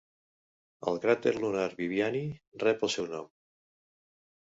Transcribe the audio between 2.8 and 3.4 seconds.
el seu nom.